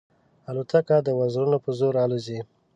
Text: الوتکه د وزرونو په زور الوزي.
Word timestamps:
الوتکه 0.49 0.97
د 1.03 1.09
وزرونو 1.19 1.57
په 1.65 1.69
زور 1.79 1.93
الوزي. 2.03 2.39